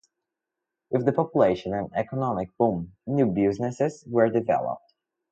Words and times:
With 0.89 1.05
the 1.05 1.13
population 1.13 1.75
and 1.75 1.91
economic 1.95 2.57
boom, 2.57 2.93
new 3.05 3.27
businesses 3.27 4.03
were 4.07 4.31
developed. 4.31 4.95